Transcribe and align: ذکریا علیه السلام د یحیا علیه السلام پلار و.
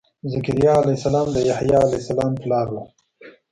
ذکریا 0.33 0.73
علیه 0.81 0.97
السلام 0.99 1.27
د 1.35 1.37
یحیا 1.49 1.79
علیه 1.85 2.01
السلام 2.03 2.31
پلار 2.41 2.67
و. 2.71 2.75